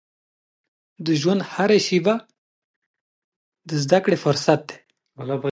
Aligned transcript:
د 1.05 1.07
ژوند 1.21 1.41
هره 1.51 1.77
پیښه 1.87 2.15
زده 3.81 3.99
کړې 4.03 4.17
فرصت 4.23 4.59
دی. 4.69 4.75